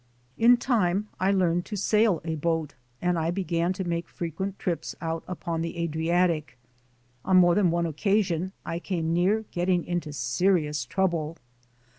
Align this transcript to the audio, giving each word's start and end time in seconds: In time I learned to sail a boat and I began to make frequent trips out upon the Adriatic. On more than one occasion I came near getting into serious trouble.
In 0.35 0.57
time 0.57 1.09
I 1.19 1.31
learned 1.31 1.63
to 1.67 1.75
sail 1.75 2.21
a 2.25 2.33
boat 2.33 2.73
and 3.03 3.19
I 3.19 3.29
began 3.29 3.71
to 3.73 3.83
make 3.83 4.09
frequent 4.09 4.57
trips 4.57 4.95
out 4.99 5.23
upon 5.27 5.61
the 5.61 5.77
Adriatic. 5.77 6.57
On 7.23 7.37
more 7.37 7.53
than 7.53 7.69
one 7.69 7.85
occasion 7.85 8.51
I 8.65 8.79
came 8.79 9.13
near 9.13 9.45
getting 9.51 9.85
into 9.85 10.11
serious 10.11 10.85
trouble. 10.85 11.37